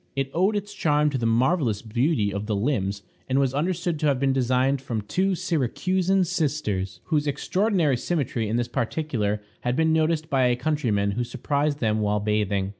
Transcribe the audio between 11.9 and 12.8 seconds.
while bathing.